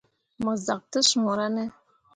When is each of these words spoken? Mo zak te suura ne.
Mo 0.43 0.53
zak 0.65 0.81
te 0.91 0.99
suura 1.09 1.47
ne. 1.55 1.63